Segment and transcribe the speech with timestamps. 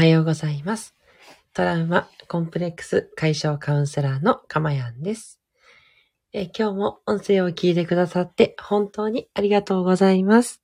[0.00, 0.94] はようございます。
[1.52, 5.42] トラウマ、コンプレックス解消カウンセラーのかまやんです。
[6.32, 10.62] え今日も音声を聞いてくださって本当にありがとうございます。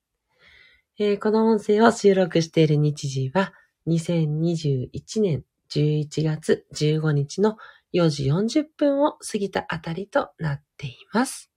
[0.98, 3.52] えーこの音声を収録している日時は
[3.88, 7.58] 2021年11月15日の
[7.92, 11.50] 4時40分を過ぎたあたりとなっています。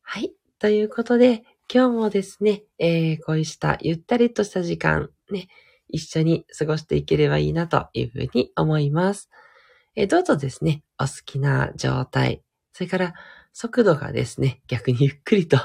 [0.00, 0.32] はい。
[0.58, 5.46] ということで、今日もですね、えーこうしたゆったりとした時間、ね、
[5.92, 9.30] 一緒に過ごしていければいいなというふうに思います。
[9.94, 12.42] えどうぞですね、お好きな状態、
[12.72, 13.14] それから
[13.52, 15.58] 速度がですね、逆にゆっくりと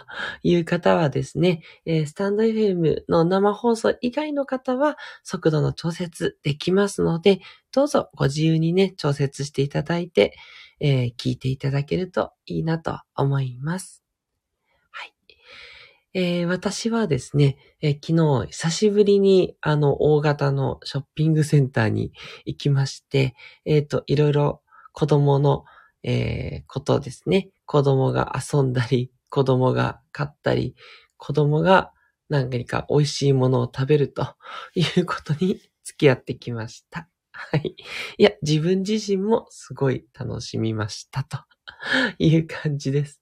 [0.44, 7.40] いう方はですね、えスタンド FM の生放送以外の方は速度の調節できますので、
[7.72, 10.34] どうぞご自由にね、調節していただいて、
[10.80, 14.07] えー聞いていただけるといいなと思います。
[16.20, 22.12] えー私はですね、えー昨日久しぶりにあの大型のショッピングセンターに
[22.44, 25.66] 行きまして、えっ、と、いろいろ子供の、
[26.02, 27.50] えーことですね。
[27.68, 30.76] 子供が遊んだり、子供が買ったり、
[31.18, 31.92] 子供が
[32.30, 34.26] 何か美味しいものを食べると
[34.74, 37.08] いうことに付き合ってきました。
[37.32, 37.76] はい。
[38.18, 41.38] いや、自分自身もすごい楽しみましたと
[42.18, 43.22] いう感じです。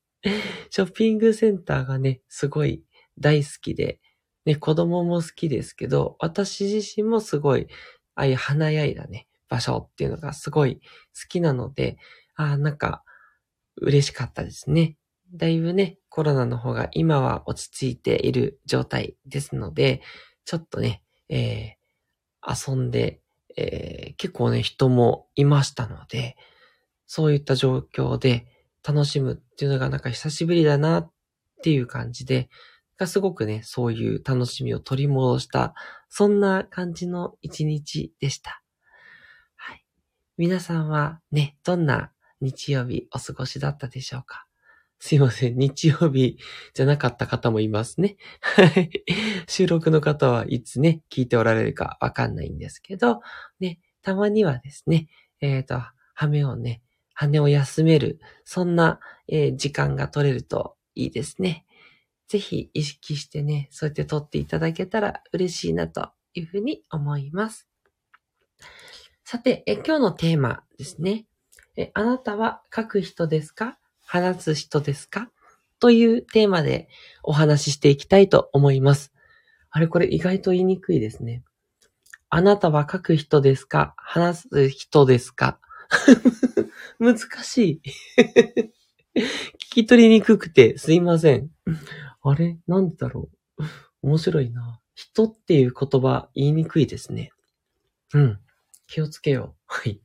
[0.72, 2.85] ショッピングセンターがね、すごい
[3.20, 4.00] 大好きで、
[4.46, 7.68] ね、子供も好きですけど、私自身もすごい、
[8.16, 10.82] ああいう華やいだね、場所っていうのがすごい好
[11.30, 11.98] きなので、
[12.36, 13.04] ああ、なんか、
[13.78, 14.98] 嬉しかったですね。
[15.34, 20.02] だいぶね、コロナの方が今は落ち着いている状態ですので、
[20.46, 21.86] ちょっとね、えー
[22.48, 23.22] 遊んで、
[23.58, 26.38] えー結構ね、人もいましたので、
[27.08, 28.46] そういった状況で
[28.88, 31.12] 楽しむっていうのがなんか久しぶりだなっ
[31.64, 32.50] ていう感じで、
[32.98, 35.74] がすごくね、そういう楽しみを取り戻した、
[36.10, 38.62] そんな感じの一日でした。
[39.56, 39.84] はい。
[40.38, 42.12] 皆さんはね、どんな
[42.42, 44.46] 日曜日お過ごしだったでしょうか？
[44.98, 45.58] すいません。
[45.58, 46.38] 日曜日
[46.74, 48.16] じゃなかった方もいますね。
[49.48, 53.20] 収録の方はいつね、聞いておられるかわかんないんですけど、
[53.60, 55.08] ね、たまにはですね、
[55.42, 55.82] えっ、と、
[56.14, 56.82] 羽をね、
[57.14, 61.66] 羽を休める、そんな、えー時間が取れるといいですね。
[62.28, 67.68] ぜひ意識してね、そうやって取っていただけたら嬉しいなというふうに思います。
[69.24, 71.26] さて、え今日のテーマですね。
[71.78, 73.78] えあなたは書く人ですか？
[74.02, 75.30] 話す人ですか？
[75.80, 76.88] というテーマで
[77.24, 79.12] お話ししていきたいと思います。
[79.72, 81.44] あれこれ意外と言いにくいですね。
[82.30, 83.94] あなたは書く人ですか？
[83.98, 85.60] 話す人ですか？
[87.00, 87.92] 難しい。
[89.16, 91.50] 聞き取りにくくてすいません。
[92.32, 92.58] あれ？
[92.68, 93.64] なんでだろう？
[94.02, 94.80] 面白いな。
[94.96, 97.32] 人っていう言葉言いにくいですね。
[98.14, 98.40] うん。
[98.88, 99.62] 気をつけよう。
[99.66, 100.02] はい。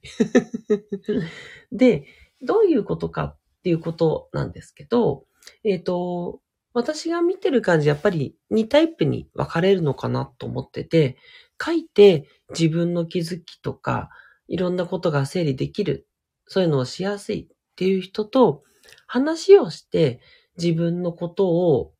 [1.72, 2.06] で、
[2.42, 5.26] どういうことかっていうことなんですけど、
[5.64, 6.40] えっ、と、
[6.72, 11.16] 私が見てる感じ、やっぱり2タイプに分かれるのかなと思ってて、
[11.62, 14.10] 書いて自分の気づきとか、
[14.48, 16.08] いろんなことが整理できる、
[16.46, 18.64] そういうのをしやすいっていう人と、
[19.06, 20.20] 話をして
[20.56, 21.92] 自分のことを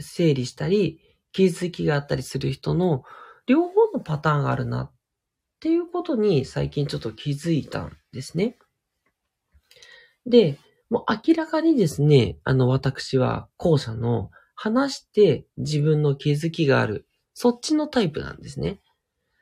[0.00, 1.00] 整理したり、
[1.32, 3.04] 気づきがあったりする人の
[3.46, 4.92] 両方のパターンがあるなっ
[5.60, 8.56] ていうことに最近ちょっと気づいたんですね。
[10.26, 10.58] で、
[10.90, 18.80] もう明らかにですね、あの私は後者の話して自分の気づきがある、そっちのタイプなんですね。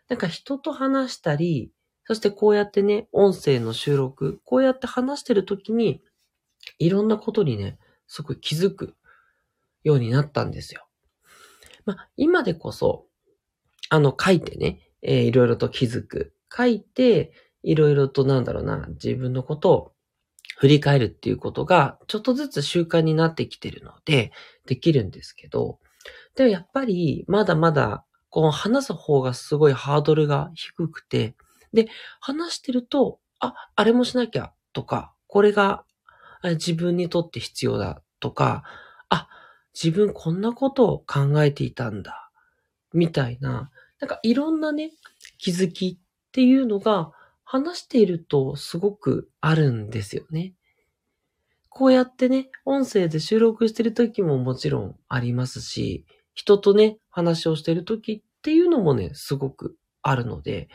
[0.09, 1.71] なんか人と話したり、
[2.06, 6.03] そしてこうやってね、音声の収録、こうやって話してるときに、
[6.78, 8.94] いろんなことにね、すごい気づく
[9.84, 10.87] ようになったんですよ。
[11.84, 13.06] まあ、今でこそ、
[13.91, 16.34] あの、書いてね、えーいろいろと気づく。
[16.56, 19.93] 書いて、いろいろとなんだろうな、自分のことを
[20.56, 24.33] 振り返るっていうことが、ちょっとずつ習慣になってきてるので、
[24.66, 25.78] できるんですけど、
[26.37, 31.37] でもやっぱり、まだまだ、この話す方がすごいハードルが低くて、
[31.72, 31.89] で、
[32.21, 35.84] 話してると、あ、あれもしなきゃ、とか、これが
[36.42, 38.65] 自分にとって必要だ、とか、
[39.74, 42.30] 自分こんなことを考えていたんだ、
[42.92, 44.92] みたいな、なんかいろんなね、
[45.38, 47.10] 気づきっていうのが
[47.44, 50.54] 話しているとすごくあるんですよね。
[51.68, 60.68] こうやってね、音声で収録してる時ももちろんありますし、人とね、話をしてる時っていうのもね、すごくあるので、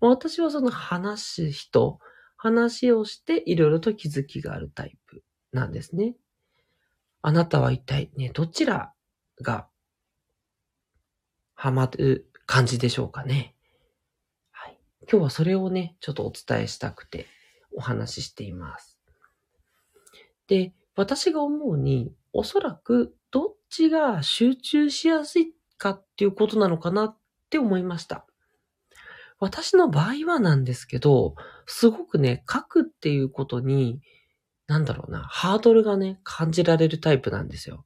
[0.00, 1.98] 私はその話す人、
[2.36, 6.14] 話をしていろいろと気づきがあるタイプなんですね。
[7.28, 8.92] あなたは一体ね、どちら
[9.42, 9.66] が
[11.56, 13.56] ハマる感じでしょうかね？
[14.52, 14.78] はい。
[15.10, 17.26] 今日はそれをね、ちょっとお伝えしたくて
[17.74, 19.00] お話ししています。
[20.46, 27.16] で、私が思うに、おそらくどっちが集中しやすいかっていうことなのかなっ
[27.50, 28.24] て思いました。
[29.40, 31.34] 私の場合はなんですけど、
[31.66, 34.00] すごくね、書くっていうことに、
[34.66, 37.84] なんだろうな、ハードルがね、感じられるタイプなんですよ。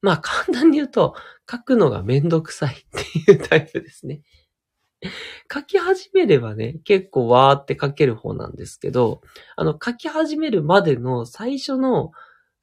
[0.00, 1.14] まあ簡単に言うと、
[1.50, 4.22] 書くのがめんどくさいっていうタイプですね。
[5.52, 9.22] 書き始めればね、結構わーって書ける方なんですけど、
[9.56, 12.12] あの、書き始めるまでの最初の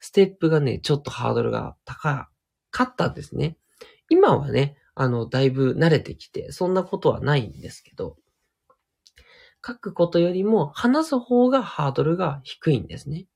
[0.00, 2.28] ステップがね、ちょっとハードルが高
[2.70, 3.56] かったんですね。
[4.08, 8.16] 今はね、あの、だいぶ慣れてきて、そんなことはないんですけど、
[9.64, 13.26] 書くことよりも話す方がハードルが低いんですね。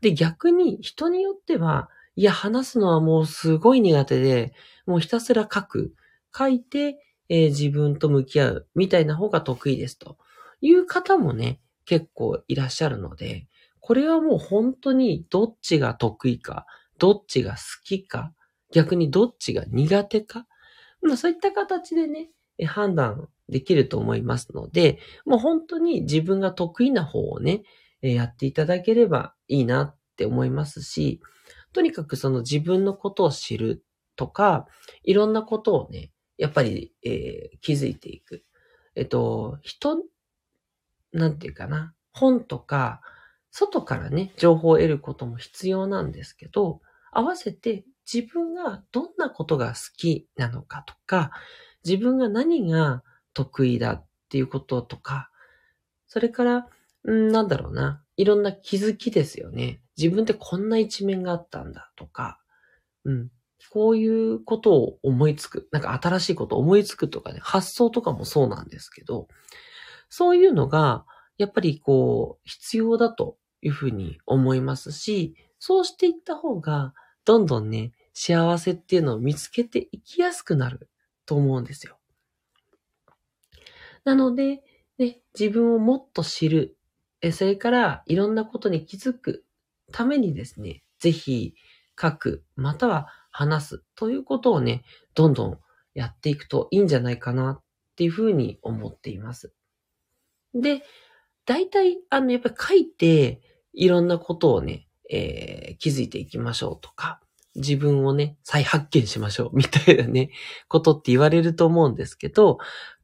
[0.00, 4.52] で、逆に人によっては、いや、話すのはもうすごい苦手で、
[4.86, 5.94] もうひたすら書く。
[6.36, 6.98] 書いて、
[7.28, 10.16] えー、自分と向き合うみたいな方が得意ですと
[10.60, 13.46] いう方もね、結構いらっしゃるので、
[13.80, 16.66] これはもう本当にどっちが得意か、
[16.98, 18.32] どっちが好きか、
[18.72, 20.46] 逆にどっちが苦手か、
[21.02, 22.30] まあ、そういった形でね、
[22.66, 27.62] 判断できると思いますので、もう本当に自分が得意な方をね、
[28.02, 31.20] やっていただければいいなって思いますし、
[31.72, 33.84] とにかくその自分のことを知る
[34.16, 34.66] とか、
[35.02, 38.44] いろんなことをね、やっぱり、えー、気づいていく。
[38.94, 40.02] えっと、人、
[41.12, 43.02] なんていうかな、本とか、
[43.50, 46.80] 外からね、情報を得ることも必要なんですけど、
[47.10, 51.32] 合わせて自分がどんなことが好きなのかとか、
[51.84, 53.02] 自分が何が
[53.34, 55.30] 得意だっていうこととか、
[56.06, 56.66] それから、
[57.08, 59.80] んなんだろうな、いろんな気づきですよね。
[59.96, 62.38] 自分ってこんな一面があったんだとか、
[63.06, 63.30] うん。
[63.70, 65.68] こういうことを思いつく。
[65.72, 69.26] なんか新しいことを思いつくとかね、発想とかもそうなんですけど、
[70.10, 71.06] そういうのが、
[71.38, 76.92] やっぱりこう、必要だというふうに思いますし、そうしていった方が、
[77.24, 80.90] どんどんね、幸せっていうのを見つけていきやすくなる
[81.24, 81.96] と思うんですよ。
[84.04, 84.62] なので、
[84.98, 86.76] ね、自分をもっと知る、
[87.32, 89.44] それからいろんなことに気づく
[89.92, 91.54] ためにですね、ぜひ
[92.00, 94.82] 書く、または話すということをね、
[95.14, 95.58] どんどん
[95.94, 97.62] やっていくといいんじゃないかなっ
[97.96, 99.52] ていうふうに思っています。
[100.54, 100.82] で、
[101.44, 103.40] 大体、あの、やっぱり書いて、
[103.72, 107.20] いろんなことをね、えー、気づいていきましょうとか、
[107.56, 110.30] 自分をね、再発見しましょうみたいなね、
[110.68, 112.58] ことって言われると思うんですけど、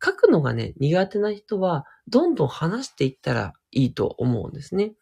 [0.04, 4.94] 書くのがね、苦手な人は、どんどん話していったらいいと思うんですね。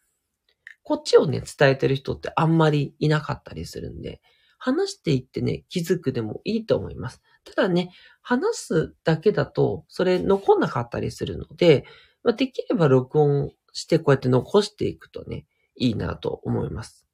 [0.83, 4.21] こっちをね、伝えてる人ってあんまりいなかったりするんで、
[4.57, 7.21] 話していってね、気づくでもいいと思います。
[7.43, 7.91] ただね、
[8.21, 11.85] 話すだけだと、それ残んなかったりするので、
[12.23, 15.45] まあ、できれば録音してこうやって残していくとね、
[15.75, 17.05] いいなと思います。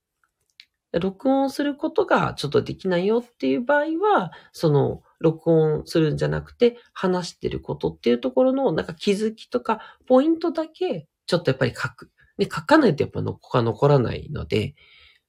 [0.99, 12.11] 録音することがちょっとできないよっていう場合は、その、録音するんじゃなくて、話してることっていうところの、なんか気づきとか、ポイントだけ、ちょっとやっぱり書く。
[12.37, 14.75] で、書かないとやっぱ残らないので、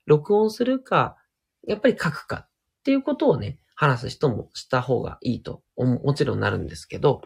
[0.06, 1.17] 録音するか、
[1.67, 2.49] やっぱり書くかっ
[2.85, 7.22] ていうことをね、話す人もした方がいいと、もちろんなるんですけど、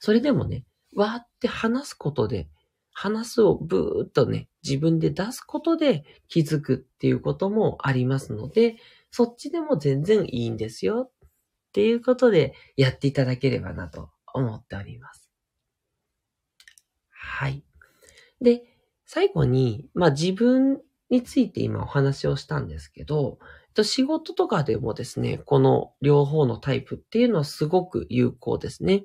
[0.00, 2.48] それでもね、わーって話すことで、
[2.92, 8.76] 話すをブーっとね、自分で出すことで気づくっていうこともありますので、
[9.10, 11.28] そっちでも全然いいんですよっ
[11.72, 15.27] ていうことでやっていただければなと思っております。
[17.28, 17.62] はい。
[18.40, 18.62] で、
[19.04, 20.80] 最後に、まあ自分
[21.10, 23.38] について今お話をしたんですけど、
[23.84, 29.04] 仕事とかでもですね、この両方のタイプっていうのはすごく有効ですね。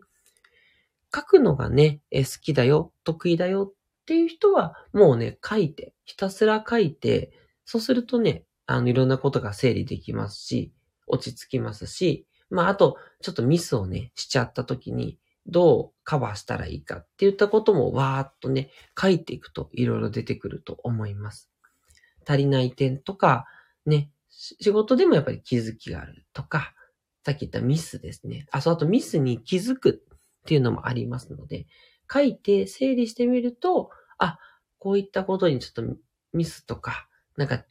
[1.14, 7.32] 書くのがね、好きだよ、得意だよっていう人は、もうね、書いて、ひたすら書いて、
[7.66, 10.74] そうするとね、あの、いろんなことが整理できますし、
[11.06, 18.70] 落ち着きますし、まあ、あと、ちょっとミスをね、しちゃった時に、どうカバーしたらいいかって言ったこともわーっとね、
[19.00, 21.50] 書いていくといろいろ出てくると思います。
[22.26, 23.46] 足りない点とか、
[23.86, 26.74] ね、仕事でもやっぱり気づきがあるとか、
[27.26, 28.48] さっき言ったミスですね。
[28.52, 30.04] あ、そう、あとミスに気づく
[30.44, 31.68] っていうのもありますので、
[32.12, 34.40] 書いて整理してみると、あ、
[34.80, 35.96] こういったことにちょっと
[36.34, 37.08] ミスとか、
[37.38, 37.64] なんか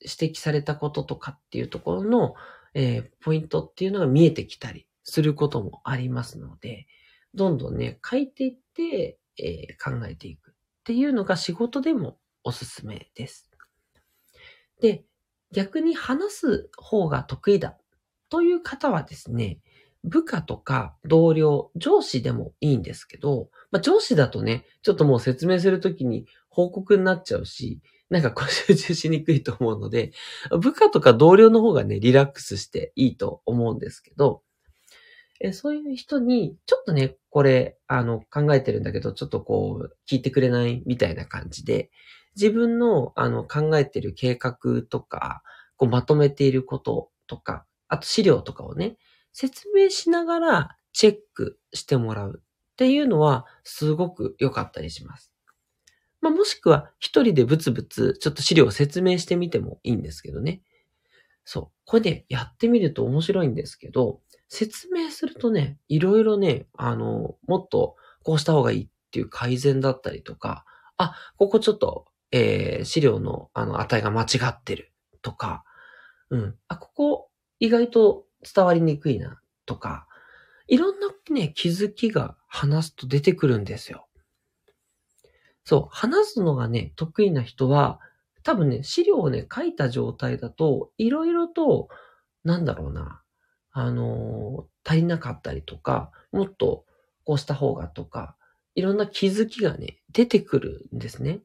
[0.00, 2.34] 指摘されたこととかっていうところの、
[2.74, 6.86] えー、ポイントっていうのが見えてきたりすることもありますので、
[7.34, 13.50] どんどんね、書いていって、えー、考えていくっていうのが仕事でもおすすめです。
[14.80, 15.04] で、
[15.52, 17.76] 逆に話す方が得意だ
[18.28, 19.60] という方はですね、
[20.02, 30.12] 部下とか同僚、上司でもいいんですけど、まあ、上司だとね、ちょっともう説明するときに報告になっちゃうし、なんかこう集中しにくいと思うので、
[30.60, 34.42] 部下とか同僚の方がね、リラックスしていいと思うんですけど、
[35.40, 41.90] えそういう人に、ちょっとね、これ、あの、考えてるんだけど、ちょっとこう、聞いてくれないみたいな感じで、
[42.36, 45.42] 自分の、あの、考えてる計画とか、
[45.76, 48.96] こう、まとめていることとか、あと資料とかをね、
[49.32, 55.32] 説明しながらチェックしてもらうっていうのは、すごく良かったりします。
[56.20, 60.62] まあ、もしくは一人でブツブツちょっと資料を説明してみてもいいんですけどね。
[61.44, 61.68] そう。
[61.84, 70.64] これでやってみると面白いんですけど、説明するとね、いろいろね、あの、もっとこうした方がいいっていう改善だったりとか、
[70.96, 75.64] あ、ここちょっと、えー、資料のあの値が間違ってるとか、
[76.30, 76.56] うん。
[76.68, 80.06] あ、ここ意外と伝わりにくいなとか、
[80.66, 84.06] いろんなね、気づきが話すと出てくるんですよ。
[85.64, 88.00] そう、話すのがね、得意な人は、
[88.44, 91.88] 多分ね、資料をね、書いた状態だと、いろいろと、
[92.44, 93.22] なんだろうな、
[93.72, 96.84] あのー、足りなかったりとか、もっと
[97.24, 98.36] こうした方がとか、
[98.74, 101.40] いろんな気づきがね、出てくるんですね。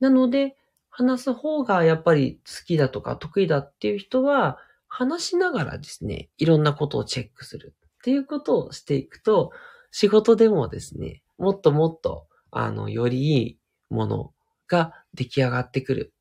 [0.00, 0.56] なので、
[0.90, 9.50] 話す方がやっぱり好きだとか得意だっていう人は、話しながらですね、いろんなことをチェックするっていうことをしていくと、
[9.92, 13.58] 仕事でもですね、もっともっとあの、よりいい
[13.90, 14.32] もの
[14.68, 16.14] が出来上がってくる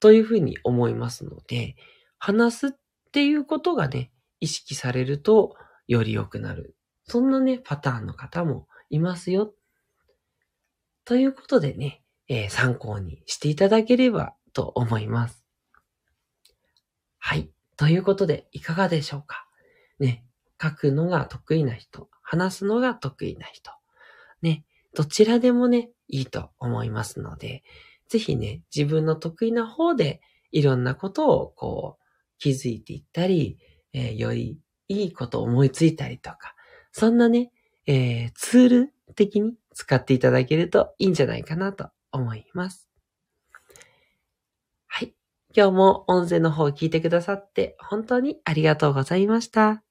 [0.00, 1.76] というふうに思いますので、
[2.18, 2.70] 話すっ
[3.12, 6.76] ていうことがね、意識されるとより良くなる。
[7.04, 9.54] そんなね、パターンの方もいますよ。
[11.04, 15.42] ということでね、えー、参考にしていただければと思います。
[17.18, 17.50] はい。
[17.76, 19.46] ということで、いかがでしょうか？
[19.98, 20.24] ね、
[20.62, 23.70] 書くのが得意な人、話すのが得意な人、
[24.42, 24.64] ね、
[24.98, 27.62] どちらでもね、いいと思いますので、
[28.08, 32.04] ぜひね、自分の得意な方でいろんなことをこう
[32.40, 33.58] 気づいていったり、
[33.92, 36.56] えー、よりいいことを思いついたりとか、
[36.90, 37.52] そんなね、
[37.86, 42.88] えー、ツール的に使っていただけるといいんじゃないかなと思います。
[44.88, 45.14] はい。
[45.54, 49.84] 今日も音声の方を聞いてくださって本当にありがとうございました。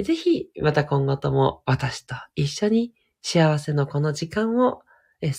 [0.00, 2.94] ぜひまた今後とも私と一緒に
[3.26, 4.82] 幸せのこの時間を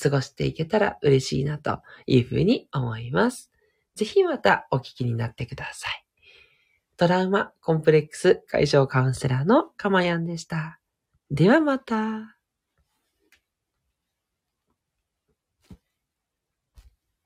[0.02, 3.52] 過ごしていけたら嬉しいなというふうに思います。
[3.94, 6.06] ぜひまたお聞きになってください。
[6.98, 10.80] トラウマコンプレックス解消カウンセラーのかまやんでした。
[11.30, 12.35] ではまた。